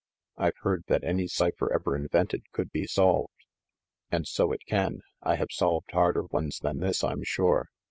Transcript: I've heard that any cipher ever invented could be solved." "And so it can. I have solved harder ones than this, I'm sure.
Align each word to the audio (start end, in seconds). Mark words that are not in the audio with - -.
I've 0.35 0.57
heard 0.63 0.85
that 0.87 1.03
any 1.03 1.27
cipher 1.27 1.71
ever 1.71 1.95
invented 1.95 2.51
could 2.53 2.71
be 2.71 2.87
solved." 2.87 3.45
"And 4.09 4.27
so 4.27 4.51
it 4.51 4.65
can. 4.65 5.01
I 5.21 5.35
have 5.35 5.51
solved 5.51 5.91
harder 5.91 6.23
ones 6.23 6.57
than 6.57 6.79
this, 6.79 7.03
I'm 7.03 7.21
sure. 7.23 7.69